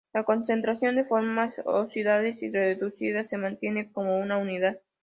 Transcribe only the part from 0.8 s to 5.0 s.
de formas oxidadas y reducidas se mantiene como una unidad.